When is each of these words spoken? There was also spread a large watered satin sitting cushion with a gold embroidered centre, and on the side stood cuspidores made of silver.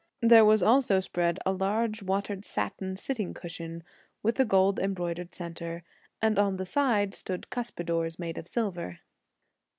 There 0.23 0.43
was 0.45 0.63
also 0.63 0.99
spread 0.99 1.37
a 1.45 1.51
large 1.51 2.01
watered 2.01 2.43
satin 2.43 2.95
sitting 2.95 3.35
cushion 3.35 3.83
with 4.23 4.39
a 4.39 4.45
gold 4.45 4.79
embroidered 4.79 5.35
centre, 5.35 5.83
and 6.23 6.39
on 6.39 6.57
the 6.57 6.65
side 6.65 7.13
stood 7.13 7.51
cuspidores 7.51 8.17
made 8.17 8.39
of 8.39 8.47
silver. 8.47 9.01